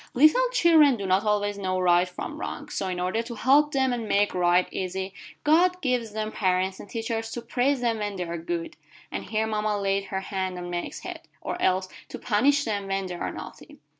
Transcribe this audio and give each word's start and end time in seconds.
"Little 0.15 0.49
children 0.51 0.97
do 0.97 1.05
not 1.05 1.23
always 1.25 1.59
know 1.59 1.79
right 1.79 2.09
from 2.09 2.39
wrong, 2.39 2.69
so 2.69 2.87
in 2.87 2.99
order 2.99 3.21
to 3.21 3.35
help 3.35 3.71
them 3.71 3.93
and 3.93 4.07
make 4.07 4.33
right 4.33 4.67
easy, 4.71 5.13
God 5.43 5.79
gives 5.79 6.13
them 6.13 6.31
parents 6.31 6.79
and 6.79 6.89
teachers 6.89 7.29
to 7.33 7.41
praise 7.43 7.81
them 7.81 7.99
when 7.99 8.15
they 8.15 8.23
are 8.23 8.39
good" 8.39 8.77
and 9.11 9.25
here 9.25 9.45
mama 9.45 9.77
laid 9.79 10.05
her 10.05 10.21
hand 10.21 10.57
on 10.57 10.71
Meg's 10.71 11.01
head 11.01 11.21
"or 11.39 11.61
else 11.61 11.87
to 12.09 12.17
punish 12.17 12.63
them 12.63 12.87
when 12.87 13.05
they 13.05 13.13
are 13.13 13.31
naughty. 13.31 13.77